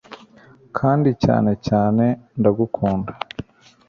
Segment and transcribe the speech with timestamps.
[0.77, 2.05] kandi cyane cyane....
[2.39, 3.11] ndagukunda